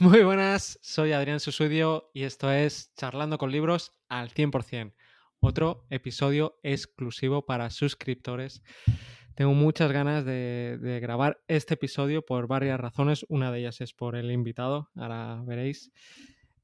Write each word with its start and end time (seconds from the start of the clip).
Muy 0.00 0.24
buenas, 0.24 0.76
soy 0.82 1.12
Adrián 1.12 1.38
Susudio 1.38 2.10
y 2.12 2.24
esto 2.24 2.50
es 2.50 2.92
Charlando 2.96 3.38
con 3.38 3.52
Libros 3.52 3.92
al 4.08 4.28
100%, 4.28 4.92
otro 5.38 5.86
episodio 5.88 6.58
exclusivo 6.64 7.46
para 7.46 7.70
suscriptores. 7.70 8.60
Tengo 9.36 9.54
muchas 9.54 9.92
ganas 9.92 10.24
de, 10.24 10.78
de, 10.80 10.98
grabar 10.98 11.44
este 11.46 11.74
episodio 11.74 12.24
por 12.24 12.48
varias 12.48 12.80
razones. 12.80 13.24
Una 13.28 13.52
de 13.52 13.60
ellas 13.60 13.80
es 13.80 13.92
por 13.92 14.16
el 14.16 14.32
invitado, 14.32 14.90
ahora 14.96 15.40
veréis. 15.46 15.92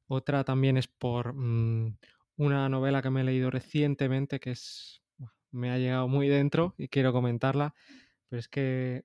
Otra 0.09 0.43
también 0.43 0.77
es 0.77 0.89
por 0.89 1.33
mmm, 1.33 1.97
una 2.37 2.69
novela 2.69 3.01
que 3.01 3.11
me 3.11 3.21
he 3.21 3.25
leído 3.25 3.49
recientemente 3.51 4.41
que 4.41 4.51
es, 4.51 5.03
me 5.53 5.71
ha 5.71 5.79
llegado 5.79 6.09
muy 6.09 6.27
dentro 6.27 6.75
y 6.77 6.89
quiero 6.89 7.13
comentarla. 7.13 7.75
Pero 8.29 8.41
es 8.41 8.49
que 8.49 9.05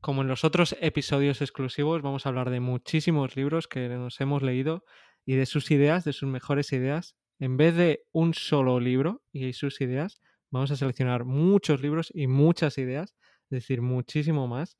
como 0.00 0.22
en 0.22 0.28
los 0.28 0.44
otros 0.44 0.76
episodios 0.80 1.42
exclusivos, 1.42 2.02
vamos 2.02 2.24
a 2.24 2.30
hablar 2.30 2.50
de 2.50 2.60
muchísimos 2.60 3.36
libros 3.36 3.68
que 3.68 3.88
nos 3.88 4.20
hemos 4.20 4.42
leído 4.42 4.84
y 5.26 5.34
de 5.34 5.46
sus 5.46 5.70
ideas, 5.70 6.04
de 6.04 6.12
sus 6.12 6.28
mejores 6.28 6.72
ideas. 6.72 7.16
En 7.38 7.56
vez 7.56 7.74
de 7.74 8.04
un 8.12 8.34
solo 8.34 8.80
libro 8.80 9.22
y 9.32 9.52
sus 9.52 9.80
ideas, 9.80 10.20
vamos 10.50 10.70
a 10.70 10.76
seleccionar 10.76 11.24
muchos 11.24 11.82
libros 11.82 12.10
y 12.14 12.26
muchas 12.26 12.78
ideas, 12.78 13.14
es 13.44 13.50
decir, 13.50 13.82
muchísimo 13.82 14.48
más. 14.48 14.78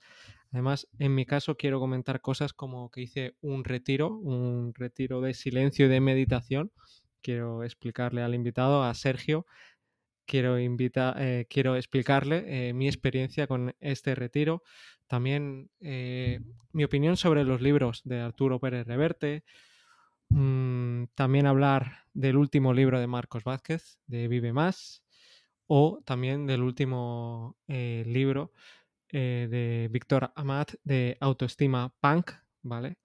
Además, 0.53 0.89
en 0.99 1.15
mi 1.15 1.27
caso 1.27 1.57
quiero 1.57 1.81
comentar 1.81 2.21
cosas 2.21 2.53
como 2.53 2.91
que 2.91 3.03
hice 3.03 3.37
un 3.41 3.65
retiro, 3.65 4.17
un 4.17 4.73
retiro 4.75 5.21
de 5.21 5.35
silencio 5.35 5.87
y 5.87 5.89
de 5.91 6.01
meditación. 6.01 6.73
Quiero 7.23 7.63
explicarle 7.63 8.23
al 8.23 8.35
invitado, 8.35 8.83
a 8.83 8.95
Sergio, 8.95 9.45
quiero, 10.31 10.61
invita, 10.61 11.17
eh, 11.19 11.47
quiero 11.51 11.75
explicarle 11.75 12.69
eh, 12.69 12.73
mi 12.73 12.87
experiencia 12.87 13.49
con 13.49 13.75
este 13.81 14.15
retiro, 14.15 14.63
también 15.09 15.71
eh, 15.81 16.39
mi 16.71 16.85
opinión 16.85 17.17
sobre 17.17 17.43
los 17.43 17.61
libros 17.61 18.03
de 18.05 18.21
Arturo 18.21 18.61
Pérez 18.61 18.87
Reverte, 18.87 19.43
mmm, 20.29 21.07
también 21.17 21.47
hablar 21.47 22.05
del 22.15 22.37
último 22.37 22.73
libro 22.73 23.01
de 23.01 23.09
Marcos 23.09 23.43
Vázquez, 23.43 23.99
de 24.07 24.29
Vive 24.29 24.53
Más, 24.53 25.03
o 25.67 26.01
también 26.05 26.47
del 26.47 26.63
último 26.63 27.57
eh, 27.67 28.05
libro 28.07 28.53
de 29.13 29.89
Víctor 29.91 30.31
Amat 30.37 30.75
de 30.85 31.17
Autoestima 31.19 31.93
Punk, 31.99 32.31
¿vale? 32.63 32.99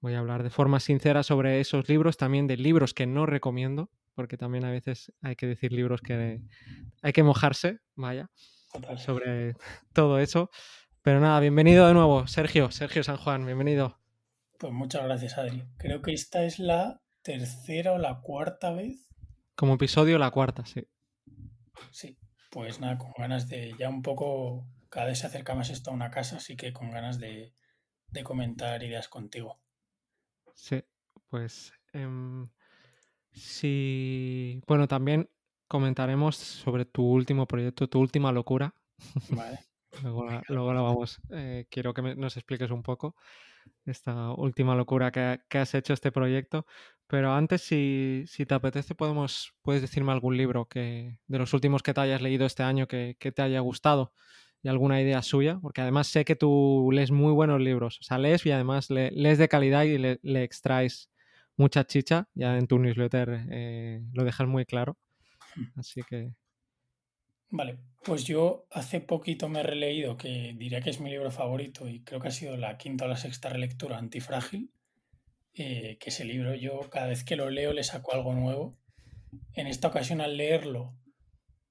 Voy 0.00 0.14
a 0.14 0.20
hablar 0.20 0.44
de 0.44 0.50
forma 0.50 0.78
sincera 0.78 1.24
sobre 1.24 1.58
esos 1.58 1.88
libros, 1.88 2.16
también 2.16 2.46
de 2.46 2.56
libros 2.56 2.94
que 2.94 3.08
no 3.08 3.26
recomiendo, 3.26 3.90
porque 4.20 4.36
también 4.36 4.66
a 4.66 4.70
veces 4.70 5.14
hay 5.22 5.34
que 5.34 5.46
decir 5.46 5.72
libros 5.72 6.02
que 6.02 6.42
hay 7.00 7.12
que 7.14 7.22
mojarse, 7.22 7.78
vaya, 7.94 8.28
sobre 8.98 9.56
todo 9.94 10.18
eso. 10.18 10.50
Pero 11.00 11.20
nada, 11.20 11.40
bienvenido 11.40 11.86
de 11.88 11.94
nuevo, 11.94 12.26
Sergio, 12.26 12.70
Sergio 12.70 13.02
San 13.02 13.16
Juan, 13.16 13.46
bienvenido. 13.46 13.98
Pues 14.58 14.74
muchas 14.74 15.04
gracias, 15.04 15.38
Adri. 15.38 15.64
Creo 15.78 16.02
que 16.02 16.12
esta 16.12 16.44
es 16.44 16.58
la 16.58 17.00
tercera 17.22 17.94
o 17.94 17.98
la 17.98 18.20
cuarta 18.20 18.72
vez. 18.72 19.08
Como 19.54 19.76
episodio, 19.76 20.18
la 20.18 20.30
cuarta, 20.30 20.66
sí. 20.66 20.86
Sí, 21.90 22.18
pues 22.50 22.78
nada, 22.78 22.98
con 22.98 23.14
ganas 23.16 23.48
de 23.48 23.74
ya 23.78 23.88
un 23.88 24.02
poco, 24.02 24.66
cada 24.90 25.06
vez 25.06 25.20
se 25.20 25.28
acerca 25.28 25.54
más 25.54 25.70
esto 25.70 25.92
a 25.92 25.94
una 25.94 26.10
casa, 26.10 26.36
así 26.36 26.58
que 26.58 26.74
con 26.74 26.90
ganas 26.90 27.18
de, 27.18 27.54
de 28.08 28.22
comentar 28.22 28.82
ideas 28.82 29.08
contigo. 29.08 29.62
Sí, 30.54 30.84
pues 31.30 31.72
eh, 31.94 32.06
sí, 33.32 34.62
bueno, 34.66 34.88
también 34.88 35.28
comentaremos 35.68 36.36
sobre 36.36 36.84
tu 36.84 37.04
último 37.04 37.46
proyecto, 37.46 37.88
tu 37.88 38.00
última 38.00 38.32
locura. 38.32 38.74
Vale. 39.30 39.58
Luego 40.02 40.24
la, 40.24 40.40
luego 40.46 40.72
la 40.72 40.82
vamos. 40.82 41.20
Eh, 41.30 41.66
quiero 41.68 41.92
que 41.92 42.00
me, 42.00 42.14
nos 42.14 42.36
expliques 42.36 42.70
un 42.70 42.84
poco 42.84 43.16
esta 43.84 44.32
última 44.34 44.76
locura 44.76 45.10
que, 45.10 45.40
que, 45.48 45.58
has 45.58 45.74
hecho 45.74 45.92
este 45.92 46.12
proyecto. 46.12 46.64
Pero 47.08 47.32
antes, 47.32 47.62
si, 47.62 48.22
si, 48.28 48.46
te 48.46 48.54
apetece, 48.54 48.94
podemos, 48.94 49.52
puedes 49.62 49.82
decirme 49.82 50.12
algún 50.12 50.36
libro 50.36 50.66
que, 50.68 51.18
de 51.26 51.38
los 51.38 51.52
últimos 51.54 51.82
que 51.82 51.92
te 51.92 52.00
hayas 52.00 52.22
leído 52.22 52.46
este 52.46 52.62
año 52.62 52.86
que, 52.86 53.16
que 53.18 53.32
te 53.32 53.42
haya 53.42 53.58
gustado 53.58 54.12
y 54.62 54.68
alguna 54.68 55.00
idea 55.00 55.22
suya, 55.22 55.58
porque 55.60 55.80
además 55.80 56.06
sé 56.06 56.24
que 56.24 56.36
tú 56.36 56.90
lees 56.92 57.10
muy 57.10 57.32
buenos 57.32 57.60
libros. 57.60 57.98
O 58.00 58.02
sea, 58.02 58.18
lees 58.18 58.44
y 58.46 58.52
además 58.52 58.90
le, 58.90 59.10
lees 59.10 59.38
de 59.38 59.48
calidad 59.48 59.84
y 59.84 59.98
le, 59.98 60.20
le, 60.22 60.44
extraes 60.44 61.10
mucha 61.60 61.84
chicha. 61.84 62.28
Ya 62.34 62.56
en 62.56 62.66
tu 62.66 62.78
newsletter 62.78 63.46
eh, 63.50 64.00
lo 64.12 64.24
dejas 64.24 64.48
muy 64.48 64.64
claro. 64.64 64.96
Así 65.76 66.02
que 66.02 66.32
Vale, 67.52 67.78
pues 68.04 68.24
yo 68.24 68.66
hace 68.70 69.00
poquito 69.00 69.48
me 69.48 69.60
he 69.60 69.62
releído, 69.64 70.16
que 70.16 70.54
diría 70.56 70.80
que 70.80 70.90
es 70.90 71.00
mi 71.00 71.10
libro 71.10 71.32
favorito 71.32 71.88
y 71.88 72.04
creo 72.04 72.20
que 72.20 72.28
ha 72.28 72.30
sido 72.30 72.56
la 72.56 72.78
quinta 72.78 73.06
o 73.06 73.08
la 73.08 73.16
sexta 73.16 73.48
relectura, 73.48 73.98
Antifrágil, 73.98 74.70
eh, 75.54 75.98
que 75.98 76.10
ese 76.10 76.24
libro 76.24 76.54
yo 76.54 76.88
cada 76.90 77.08
vez 77.08 77.24
que 77.24 77.34
lo 77.34 77.50
leo 77.50 77.72
le 77.72 77.82
saco 77.82 78.14
algo 78.14 78.34
nuevo. 78.34 78.78
En 79.54 79.66
esta 79.66 79.88
ocasión 79.88 80.20
al 80.20 80.36
leerlo 80.36 80.96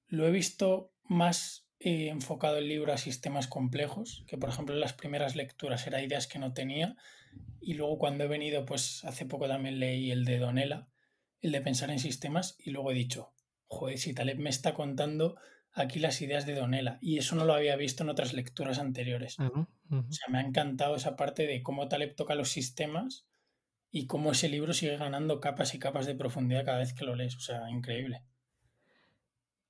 lo 0.06 0.26
he 0.26 0.30
visto 0.30 0.92
más 1.04 1.66
eh, 1.82 2.08
enfocado 2.08 2.58
el 2.58 2.68
libro 2.68 2.92
a 2.92 2.98
sistemas 2.98 3.48
complejos, 3.48 4.22
que 4.26 4.36
por 4.36 4.50
ejemplo 4.50 4.74
en 4.74 4.80
las 4.80 4.92
primeras 4.92 5.34
lecturas 5.34 5.86
era 5.86 6.02
ideas 6.02 6.26
que 6.26 6.38
no 6.38 6.52
tenía 6.52 6.96
y 7.60 7.74
luego 7.74 7.98
cuando 7.98 8.24
he 8.24 8.28
venido, 8.28 8.66
pues 8.66 9.02
hace 9.04 9.24
poco 9.24 9.48
también 9.48 9.80
leí 9.80 10.10
el 10.10 10.26
de 10.26 10.38
Donela, 10.38 10.88
el 11.40 11.52
de 11.52 11.60
pensar 11.62 11.90
en 11.90 11.98
sistemas 11.98 12.56
y 12.58 12.70
luego 12.70 12.90
he 12.90 12.94
dicho, 12.94 13.32
joder, 13.66 13.98
si 13.98 14.12
Taleb 14.12 14.38
me 14.38 14.50
está 14.50 14.74
contando 14.74 15.36
aquí 15.72 16.00
las 16.00 16.20
ideas 16.20 16.44
de 16.44 16.54
Donela 16.54 16.98
y 17.00 17.16
eso 17.16 17.34
no 17.34 17.46
lo 17.46 17.54
había 17.54 17.76
visto 17.76 18.02
en 18.02 18.10
otras 18.10 18.34
lecturas 18.34 18.78
anteriores. 18.78 19.38
Uh 19.38 19.44
-huh, 19.44 19.68
uh 19.90 19.94
-huh. 19.96 20.08
O 20.08 20.12
sea, 20.12 20.28
me 20.28 20.38
ha 20.38 20.42
encantado 20.42 20.96
esa 20.96 21.16
parte 21.16 21.46
de 21.46 21.62
cómo 21.62 21.88
Taleb 21.88 22.14
toca 22.14 22.34
los 22.34 22.50
sistemas 22.50 23.26
y 23.90 24.06
cómo 24.06 24.32
ese 24.32 24.48
libro 24.50 24.74
sigue 24.74 24.96
ganando 24.98 25.40
capas 25.40 25.74
y 25.74 25.78
capas 25.78 26.06
de 26.06 26.14
profundidad 26.14 26.64
cada 26.64 26.78
vez 26.78 26.92
que 26.92 27.04
lo 27.04 27.16
lees. 27.16 27.36
O 27.36 27.40
sea, 27.40 27.70
increíble. 27.70 28.22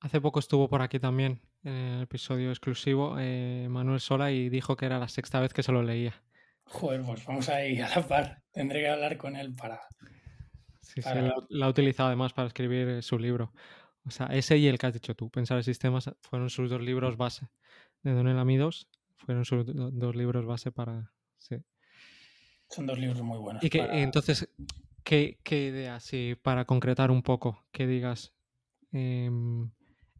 Hace 0.00 0.20
poco 0.20 0.38
estuvo 0.38 0.68
por 0.68 0.80
aquí 0.80 0.98
también 0.98 1.42
en 1.62 1.72
el 1.72 2.02
episodio 2.02 2.48
exclusivo 2.48 3.16
eh, 3.18 3.66
Manuel 3.68 4.00
Sola 4.00 4.32
y 4.32 4.48
dijo 4.48 4.74
que 4.74 4.86
era 4.86 4.98
la 4.98 5.08
sexta 5.08 5.40
vez 5.40 5.52
que 5.52 5.62
se 5.62 5.72
lo 5.72 5.82
leía. 5.82 6.14
Joder, 6.64 7.02
pues 7.02 7.26
vamos 7.26 7.48
a 7.50 7.66
ir 7.66 7.82
a 7.82 7.94
la 7.94 8.08
par. 8.08 8.42
Tendré 8.50 8.80
que 8.80 8.88
hablar 8.88 9.18
con 9.18 9.36
él 9.36 9.54
para... 9.54 9.78
Sí, 10.80 11.02
para... 11.02 11.20
sí, 11.20 11.26
la, 11.26 11.34
la, 11.50 11.66
ha 11.66 11.68
utilizado 11.68 12.06
además 12.06 12.32
para 12.32 12.48
escribir 12.48 13.02
su 13.02 13.18
libro. 13.18 13.52
O 14.06 14.10
sea, 14.10 14.26
ese 14.28 14.56
y 14.56 14.68
el 14.68 14.78
que 14.78 14.86
has 14.86 14.94
dicho 14.94 15.14
tú, 15.14 15.28
Pensar 15.28 15.58
en 15.58 15.64
sistemas, 15.64 16.10
fueron 16.22 16.48
sus 16.48 16.70
dos 16.70 16.80
libros 16.80 17.18
base. 17.18 17.48
De 18.02 18.12
Donel 18.12 18.38
Amidos 18.38 18.88
fueron 19.16 19.44
sus 19.44 19.64
dos 19.66 20.16
libros 20.16 20.46
base 20.46 20.72
para... 20.72 21.12
Sí. 21.36 21.56
Son 22.70 22.86
dos 22.86 22.98
libros 22.98 23.20
muy 23.20 23.36
buenos. 23.36 23.62
Y 23.62 23.68
que 23.68 23.80
para... 23.80 24.00
entonces, 24.00 24.48
¿qué, 25.04 25.38
¿qué, 25.42 25.66
idea, 25.66 26.00
sí, 26.00 26.36
para 26.40 26.64
concretar 26.64 27.10
un 27.10 27.22
poco, 27.22 27.66
que 27.70 27.86
digas... 27.86 28.32
Eh, 28.92 29.30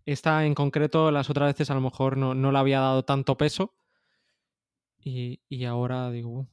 esta 0.07 0.45
en 0.47 0.55
concreto, 0.55 1.11
las 1.11 1.31
otras 1.31 1.53
veces 1.53 1.71
a 1.71 1.75
lo 1.75 1.81
mejor 1.81 2.17
no, 2.17 2.35
no 2.35 2.53
le 2.53 2.59
había 2.59 2.81
dado 2.81 3.05
tanto 3.05 3.37
peso 3.37 3.75
y, 4.99 5.41
y 5.49 5.65
ahora 5.65 6.11
digo, 6.11 6.47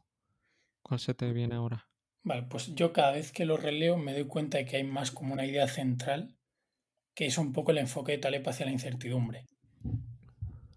¿cuál 0.81 0.99
se 0.99 1.13
te 1.13 1.31
viene 1.33 1.55
ahora? 1.55 1.87
Vale, 2.23 2.43
pues 2.43 2.75
yo 2.75 2.93
cada 2.93 3.11
vez 3.11 3.31
que 3.31 3.45
lo 3.45 3.57
releo 3.57 3.97
me 3.97 4.13
doy 4.13 4.25
cuenta 4.25 4.57
de 4.57 4.65
que 4.65 4.77
hay 4.77 4.83
más 4.83 5.11
como 5.11 5.33
una 5.33 5.45
idea 5.45 5.67
central 5.67 6.37
que 7.17 7.25
es 7.25 7.39
un 7.39 7.51
poco 7.51 7.71
el 7.71 7.79
enfoque 7.79 8.11
de 8.11 8.17
Taleb 8.19 8.47
hacia 8.47 8.67
la 8.67 8.71
incertidumbre. 8.71 9.47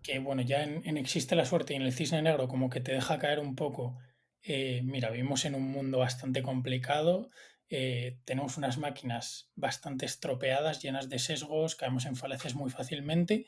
Que 0.03 0.21
bueno, 0.21 0.41
ya 0.41 0.63
en, 0.63 0.81
en, 0.87 0.97
Existe 0.97 1.37
la 1.37 1.45
suerte 1.45 1.75
y 1.75 1.77
en 1.77 1.83
el 1.83 1.93
cisne 1.93 2.23
negro 2.23 2.49
como 2.49 2.71
que 2.71 2.81
te 2.81 2.93
deja 2.93 3.19
caer 3.19 3.41
un 3.41 3.55
poco, 3.55 3.99
eh, 4.43 4.81
mira, 4.83 5.11
vivimos 5.11 5.45
en 5.45 5.55
un 5.55 5.71
mundo 5.71 5.99
bastante 5.99 6.43
complicado, 6.43 7.29
eh, 7.71 8.19
tenemos 8.25 8.59
unas 8.59 8.79
máquinas 8.79 9.51
bastante 9.55 10.05
estropeadas, 10.05 10.83
llenas 10.83 11.09
de 11.09 11.21
sesgos, 11.21 11.77
caemos 11.77 12.05
en 12.05 12.17
falacias 12.17 12.55
muy 12.55 12.69
fácilmente, 12.69 13.47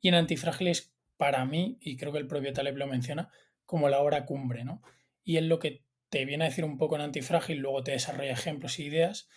y 0.00 0.08
en 0.08 0.14
Antifrágiles, 0.14 0.94
para 1.16 1.44
mí, 1.44 1.76
y 1.80 1.96
creo 1.96 2.12
que 2.12 2.18
el 2.18 2.26
propio 2.26 2.52
Taleb 2.52 2.76
lo 2.76 2.86
menciona, 2.86 3.30
como 3.66 3.88
la 3.88 4.00
hora 4.00 4.26
cumbre, 4.26 4.64
¿no? 4.64 4.82
Y 5.24 5.36
es 5.38 5.44
lo 5.44 5.58
que 5.58 5.84
te 6.08 6.24
viene 6.24 6.44
a 6.44 6.48
decir 6.48 6.64
un 6.64 6.78
poco 6.78 6.94
en 6.94 7.02
Antifrágil, 7.02 7.58
luego 7.58 7.82
te 7.82 7.92
desarrolla 7.92 8.32
ejemplos 8.32 8.78
e 8.78 8.84
ideas, 8.84 9.28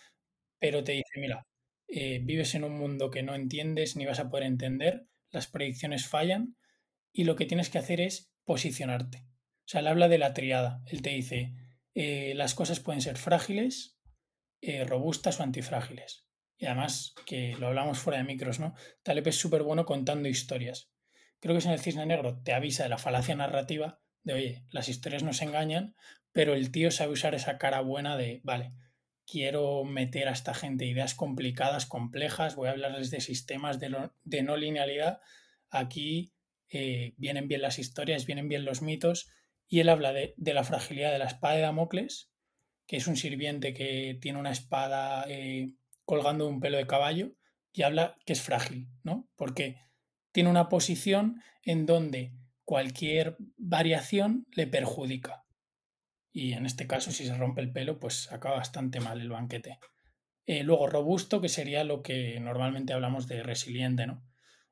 pero 0.60 0.84
te 0.84 0.92
dice, 0.92 1.20
mira, 1.20 1.46
eh, 1.88 2.20
vives 2.22 2.54
en 2.54 2.64
un 2.64 2.78
mundo 2.78 3.10
que 3.10 3.22
no 3.22 3.34
entiendes 3.34 3.96
ni 3.96 4.06
vas 4.06 4.20
a 4.20 4.28
poder 4.28 4.46
entender, 4.46 5.06
las 5.30 5.48
predicciones 5.48 6.06
fallan 6.06 6.56
y 7.12 7.24
lo 7.24 7.34
que 7.34 7.46
tienes 7.46 7.70
que 7.70 7.78
hacer 7.78 8.00
es 8.00 8.32
posicionarte. 8.44 9.18
O 9.18 9.70
sea, 9.70 9.80
él 9.80 9.88
habla 9.88 10.08
de 10.08 10.18
la 10.18 10.32
triada. 10.32 10.82
Él 10.86 11.02
te 11.02 11.10
dice, 11.10 11.54
eh, 11.94 12.34
las 12.36 12.54
cosas 12.54 12.80
pueden 12.80 13.02
ser 13.02 13.16
frágiles, 13.16 13.97
eh, 14.60 14.84
robustas 14.84 15.40
o 15.40 15.42
antifrágiles. 15.42 16.26
Y 16.56 16.66
además, 16.66 17.14
que 17.24 17.56
lo 17.58 17.68
hablamos 17.68 17.98
fuera 17.98 18.18
de 18.18 18.24
micros, 18.24 18.58
¿no? 18.58 18.74
Taleb 19.02 19.28
es 19.28 19.36
súper 19.36 19.62
bueno 19.62 19.84
contando 19.84 20.28
historias. 20.28 20.90
Creo 21.40 21.54
que 21.54 21.60
es 21.60 21.66
en 21.66 21.72
el 21.72 21.78
Cisne 21.78 22.06
Negro 22.06 22.42
te 22.42 22.52
avisa 22.52 22.82
de 22.82 22.88
la 22.88 22.98
falacia 22.98 23.36
narrativa, 23.36 24.00
de 24.24 24.32
oye, 24.34 24.64
las 24.70 24.88
historias 24.88 25.22
nos 25.22 25.40
engañan, 25.40 25.94
pero 26.32 26.54
el 26.54 26.72
tío 26.72 26.90
sabe 26.90 27.12
usar 27.12 27.36
esa 27.36 27.58
cara 27.58 27.80
buena 27.80 28.16
de, 28.16 28.40
vale, 28.42 28.72
quiero 29.24 29.84
meter 29.84 30.28
a 30.28 30.32
esta 30.32 30.54
gente 30.54 30.84
ideas 30.84 31.14
complicadas, 31.14 31.86
complejas, 31.86 32.56
voy 32.56 32.68
a 32.68 32.72
hablarles 32.72 33.10
de 33.10 33.20
sistemas 33.20 33.78
de, 33.78 34.42
no 34.42 34.56
linealidad. 34.56 35.20
Aquí 35.70 36.34
eh, 36.70 37.14
vienen 37.18 37.46
bien 37.46 37.62
las 37.62 37.78
historias, 37.78 38.26
vienen 38.26 38.48
bien 38.48 38.64
los 38.64 38.82
mitos, 38.82 39.30
y 39.68 39.78
él 39.80 39.90
habla 39.90 40.12
de, 40.12 40.34
de, 40.36 40.54
la 40.54 40.64
fragilidad 40.64 41.12
de 41.12 41.18
la 41.18 41.26
espada 41.26 41.54
de 41.54 41.60
Damocles 41.60 42.27
que 42.88 42.96
es 42.96 43.06
un 43.06 43.16
sirviente 43.16 43.74
que 43.74 44.18
tiene 44.20 44.40
una 44.40 44.50
espada 44.50 45.26
eh, 45.28 45.74
colgando 46.04 46.48
un 46.48 46.58
pelo 46.58 46.78
de 46.78 46.86
caballo 46.86 47.34
y 47.70 47.82
habla 47.82 48.16
que 48.24 48.32
es 48.32 48.40
frágil, 48.40 48.88
¿no? 49.04 49.28
Porque 49.36 49.76
tiene 50.32 50.48
una 50.48 50.70
posición 50.70 51.40
en 51.62 51.84
donde 51.84 52.32
cualquier 52.64 53.36
variación 53.58 54.46
le 54.52 54.66
perjudica. 54.66 55.44
Y 56.32 56.54
en 56.54 56.64
este 56.64 56.86
caso, 56.86 57.12
si 57.12 57.26
se 57.26 57.36
rompe 57.36 57.60
el 57.60 57.72
pelo, 57.72 58.00
pues 58.00 58.32
acaba 58.32 58.56
bastante 58.56 59.00
mal 59.00 59.20
el 59.20 59.28
banquete. 59.28 59.78
Eh, 60.46 60.62
luego, 60.62 60.86
robusto, 60.86 61.42
que 61.42 61.50
sería 61.50 61.84
lo 61.84 62.02
que 62.02 62.40
normalmente 62.40 62.94
hablamos 62.94 63.28
de 63.28 63.42
resiliente, 63.42 64.06
¿no? 64.06 64.24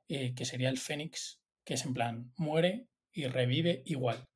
Eh, 0.09 0.35
que 0.35 0.47
sería 0.47 0.71
el 0.71 0.79
fénix, 0.79 1.43
que 1.65 1.75
es 1.75 1.85
en 1.85 1.93
plan, 1.93 2.33
muere 2.39 2.89
y 3.13 3.27
revive 3.27 3.83
igual. 3.85 4.27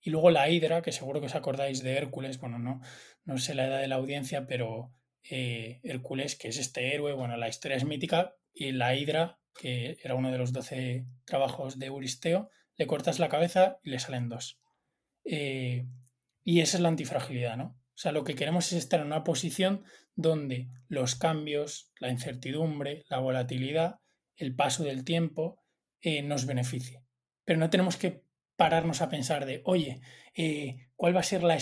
Y 0.00 0.10
luego 0.10 0.30
la 0.30 0.48
hidra, 0.48 0.82
que 0.82 0.92
seguro 0.92 1.20
que 1.20 1.26
os 1.26 1.34
acordáis 1.34 1.82
de 1.82 1.96
Hércules, 1.96 2.38
bueno, 2.38 2.58
no, 2.58 2.80
no 3.24 3.38
sé 3.38 3.54
la 3.54 3.66
edad 3.66 3.80
de 3.80 3.88
la 3.88 3.96
audiencia, 3.96 4.46
pero 4.46 4.92
eh, 5.28 5.80
Hércules, 5.82 6.36
que 6.36 6.48
es 6.48 6.56
este 6.56 6.94
héroe, 6.94 7.12
bueno, 7.12 7.36
la 7.36 7.48
historia 7.48 7.76
es 7.76 7.84
mítica, 7.84 8.34
y 8.52 8.72
la 8.72 8.94
hidra, 8.94 9.38
que 9.54 9.98
era 10.02 10.14
uno 10.14 10.32
de 10.32 10.38
los 10.38 10.52
doce 10.52 11.06
trabajos 11.24 11.78
de 11.78 11.86
Euristeo, 11.86 12.48
le 12.76 12.86
cortas 12.86 13.18
la 13.18 13.28
cabeza 13.28 13.78
y 13.82 13.90
le 13.90 13.98
salen 13.98 14.28
dos. 14.28 14.58
Eh, 15.24 15.86
y 16.42 16.60
esa 16.60 16.78
es 16.78 16.82
la 16.82 16.88
antifragilidad, 16.88 17.56
¿no? 17.56 17.76
O 18.00 18.02
sea, 18.02 18.12
lo 18.12 18.24
que 18.24 18.34
queremos 18.34 18.72
es 18.72 18.78
estar 18.78 19.00
en 19.00 19.06
una 19.06 19.24
posición 19.24 19.84
donde 20.14 20.68
los 20.88 21.16
cambios, 21.16 21.92
la 21.98 22.10
incertidumbre, 22.10 23.04
la 23.10 23.18
volatilidad, 23.18 24.00
el 24.36 24.56
paso 24.56 24.84
del 24.84 25.04
tiempo 25.04 25.62
eh, 26.00 26.22
nos 26.22 26.46
beneficie. 26.46 27.04
Pero 27.44 27.58
no 27.58 27.68
tenemos 27.68 27.98
que 27.98 28.24
pararnos 28.60 29.00
a 29.00 29.08
pensar 29.08 29.46
de, 29.46 29.62
oye, 29.64 30.02
eh, 30.34 30.90
¿cuál 30.94 31.16
va 31.16 31.20
a 31.20 31.22
ser 31.22 31.42
la... 31.42 31.56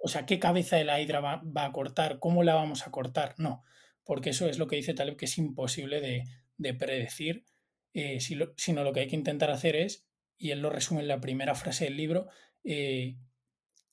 O 0.00 0.06
sea, 0.06 0.26
¿qué 0.26 0.38
cabeza 0.38 0.76
de 0.76 0.84
la 0.84 1.00
hidra 1.00 1.18
va, 1.18 1.42
a 1.56 1.72
cortar? 1.72 2.20
¿Cómo 2.20 2.44
la 2.44 2.54
vamos 2.54 2.86
a 2.86 2.92
cortar? 2.92 3.34
No, 3.36 3.64
porque 4.04 4.30
eso 4.30 4.48
es 4.48 4.56
lo 4.56 4.68
que 4.68 4.76
dice 4.76 4.94
Taleb, 4.94 5.16
que 5.16 5.24
es 5.24 5.38
imposible 5.38 6.00
de, 6.00 6.74
predecir, 6.74 7.46
eh, 7.94 8.20
sino 8.20 8.84
lo 8.84 8.92
que 8.92 9.00
hay 9.00 9.08
que 9.08 9.16
intentar 9.16 9.50
hacer 9.50 9.74
es, 9.74 10.06
y 10.38 10.52
él 10.52 10.60
lo 10.60 10.70
resume 10.70 11.00
en 11.00 11.08
la 11.08 11.20
primera 11.20 11.56
frase 11.56 11.86
del 11.86 11.96
libro, 11.96 12.28
eh, 12.62 13.16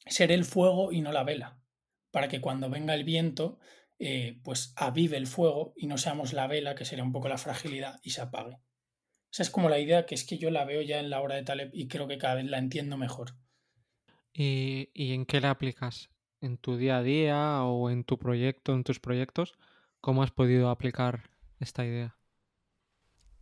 ser 0.06 0.32
el 0.32 0.46
fuego 0.46 0.92
y 0.92 1.02
no 1.02 1.12
la 1.12 1.24
vela, 1.24 1.60
para 2.12 2.28
que 2.28 2.40
cuando 2.40 2.70
venga 2.70 2.94
el 2.94 3.04
viento, 3.04 3.58
pues 4.44 4.74
avive 4.76 5.18
el 5.18 5.26
fuego 5.26 5.74
y 5.76 5.88
no 5.88 5.98
seamos 5.98 6.34
la 6.34 6.46
vela, 6.46 6.76
que 6.76 6.86
sería 6.86 7.04
un 7.04 7.14
poco 7.14 7.30
la 7.30 7.40
fragilidad, 7.40 8.00
y 8.04 8.12
se 8.12 8.22
apague. 8.22 8.60
Esa 9.32 9.44
es 9.44 9.50
como 9.50 9.70
la 9.70 9.80
idea 9.80 10.06
que 10.06 10.16
es 10.16 10.24
que 10.24 10.38
yo 10.38 10.50
la 10.50 10.66
veo 10.66 10.82
ya 10.82 11.00
en 11.00 11.10
la 11.10 11.22
obra 11.22 11.36
de 11.36 11.44
Taleb 11.44 11.70
y 11.74 11.88
creo 11.88 12.08
que 12.08 12.18
cada 12.18 12.36
vez 12.36 12.46
la 12.46 12.58
entiendo 12.58 12.98
mejor. 12.98 13.34
¿Y, 14.34 14.90
en 14.96 15.26
qué 15.26 15.42
la 15.42 15.50
aplicas? 15.50 16.10
¿En 16.42 16.58
tu 16.58 16.78
día 16.78 16.98
a 16.98 17.04
día 17.04 17.64
o 17.64 17.90
en 17.90 18.04
tu 18.04 18.20
proyecto, 18.20 18.74
en 18.74 18.84
tus 18.84 19.00
proyectos? 19.00 19.58
¿Cómo 20.00 20.22
has 20.22 20.32
podido 20.32 20.70
aplicar 20.70 21.32
esta 21.60 21.86
idea? 21.86 22.16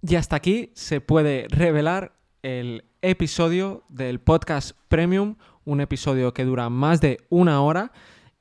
Y 0.01 0.15
hasta 0.15 0.37
aquí 0.37 0.71
se 0.75 1.01
puede 1.01 1.47
revelar 1.49 2.17
el 2.43 2.85
episodio 3.01 3.83
del 3.89 4.21
podcast 4.21 4.77
Premium, 4.87 5.35
un 5.65 5.81
episodio 5.81 6.33
que 6.33 6.45
dura 6.45 6.69
más 6.69 7.01
de 7.01 7.17
una 7.29 7.61
hora 7.61 7.91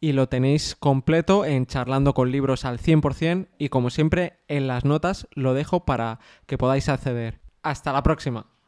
y 0.04 0.12
lo 0.12 0.28
tenéis 0.28 0.76
completo 0.78 1.46
en 1.46 1.64
charlando 1.64 2.12
con 2.12 2.30
libros 2.30 2.66
al 2.66 2.78
100% 2.78 3.48
y 3.56 3.70
como 3.70 3.88
siempre 3.88 4.40
en 4.48 4.66
las 4.66 4.84
notas 4.84 5.26
lo 5.32 5.54
dejo 5.54 5.86
para 5.86 6.18
que 6.44 6.58
podáis 6.58 6.90
acceder. 6.90 7.40
Hasta 7.62 7.90
la 7.90 8.02
próxima. 8.02 8.53